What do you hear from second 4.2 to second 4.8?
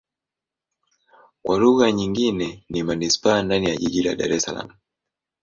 Es Salaam.